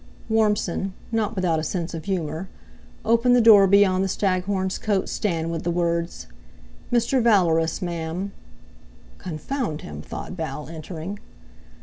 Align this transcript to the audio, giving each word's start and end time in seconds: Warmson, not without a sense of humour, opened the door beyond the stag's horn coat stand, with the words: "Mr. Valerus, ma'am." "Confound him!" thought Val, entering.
Warmson, 0.31 0.93
not 1.11 1.35
without 1.35 1.59
a 1.59 1.63
sense 1.63 1.93
of 1.93 2.05
humour, 2.05 2.49
opened 3.05 3.35
the 3.35 3.39
door 3.39 3.67
beyond 3.67 4.03
the 4.03 4.07
stag's 4.07 4.47
horn 4.47 4.67
coat 4.81 5.07
stand, 5.07 5.51
with 5.51 5.61
the 5.61 5.69
words: 5.69 6.25
"Mr. 6.91 7.21
Valerus, 7.21 7.83
ma'am." 7.83 8.31
"Confound 9.19 9.81
him!" 9.81 10.01
thought 10.01 10.31
Val, 10.31 10.67
entering. 10.67 11.19